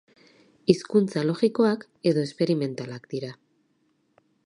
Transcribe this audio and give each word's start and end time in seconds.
Hizkuntza 0.73 1.23
logikoak 1.31 1.87
edo 2.13 2.25
esperimentalak 2.31 3.09
dira. 3.15 3.33